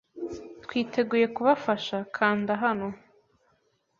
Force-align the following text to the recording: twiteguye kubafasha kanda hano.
twiteguye 0.63 1.25
kubafasha 1.35 1.95
kanda 2.15 2.53
hano. 2.63 2.87